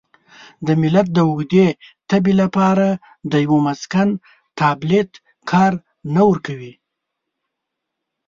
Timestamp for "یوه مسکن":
3.45-4.09